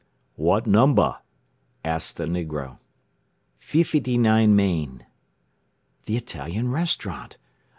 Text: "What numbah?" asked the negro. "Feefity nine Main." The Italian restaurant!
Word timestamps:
"What 0.35 0.65
numbah?" 0.65 1.19
asked 1.85 2.17
the 2.17 2.25
negro. 2.25 2.79
"Feefity 3.59 4.17
nine 4.19 4.55
Main." 4.55 5.05
The 6.07 6.17
Italian 6.17 6.71
restaurant! 6.71 7.37